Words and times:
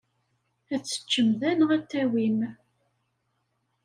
Ad 0.73 0.81
t-teččem 0.83 1.29
da 1.39 1.51
neɣ 1.53 1.69
ad 1.75 1.83
t-tawim? 1.83 2.39